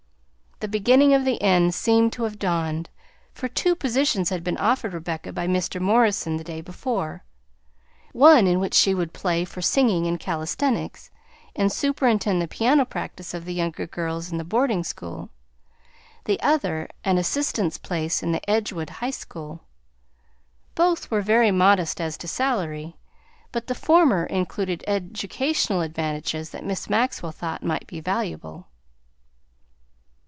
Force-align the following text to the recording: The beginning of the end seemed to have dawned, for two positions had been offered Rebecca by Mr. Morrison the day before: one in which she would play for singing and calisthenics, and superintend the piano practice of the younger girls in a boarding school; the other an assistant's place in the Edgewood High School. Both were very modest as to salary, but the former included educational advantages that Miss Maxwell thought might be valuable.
The 0.63 0.67
beginning 0.67 1.11
of 1.15 1.25
the 1.25 1.41
end 1.41 1.73
seemed 1.73 2.13
to 2.13 2.23
have 2.25 2.37
dawned, 2.37 2.91
for 3.33 3.47
two 3.47 3.73
positions 3.75 4.29
had 4.29 4.43
been 4.43 4.57
offered 4.59 4.93
Rebecca 4.93 5.33
by 5.33 5.47
Mr. 5.47 5.81
Morrison 5.81 6.37
the 6.37 6.43
day 6.43 6.61
before: 6.61 7.23
one 8.13 8.45
in 8.45 8.59
which 8.59 8.75
she 8.75 8.93
would 8.93 9.11
play 9.11 9.43
for 9.43 9.63
singing 9.63 10.05
and 10.05 10.19
calisthenics, 10.19 11.09
and 11.55 11.71
superintend 11.71 12.39
the 12.43 12.47
piano 12.47 12.85
practice 12.85 13.33
of 13.33 13.45
the 13.45 13.55
younger 13.55 13.87
girls 13.87 14.31
in 14.31 14.39
a 14.39 14.43
boarding 14.43 14.83
school; 14.83 15.31
the 16.25 16.39
other 16.41 16.87
an 17.03 17.17
assistant's 17.17 17.79
place 17.79 18.21
in 18.21 18.31
the 18.31 18.47
Edgewood 18.47 18.91
High 19.01 19.09
School. 19.09 19.61
Both 20.75 21.09
were 21.09 21.23
very 21.23 21.49
modest 21.49 21.99
as 21.99 22.17
to 22.19 22.27
salary, 22.27 22.97
but 23.51 23.65
the 23.65 23.73
former 23.73 24.27
included 24.27 24.83
educational 24.85 25.81
advantages 25.81 26.51
that 26.51 26.63
Miss 26.63 26.87
Maxwell 26.87 27.31
thought 27.31 27.63
might 27.63 27.87
be 27.87 27.99
valuable. 27.99 28.67